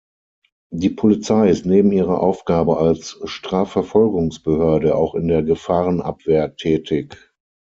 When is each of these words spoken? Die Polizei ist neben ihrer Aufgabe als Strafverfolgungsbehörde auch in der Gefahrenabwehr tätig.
Die 0.73 0.89
Polizei 0.89 1.47
ist 1.51 1.67
neben 1.67 1.91
ihrer 1.91 2.21
Aufgabe 2.21 2.77
als 2.79 3.21
Strafverfolgungsbehörde 3.25 4.95
auch 4.95 5.13
in 5.13 5.27
der 5.27 5.43
Gefahrenabwehr 5.43 6.55
tätig. 6.55 7.31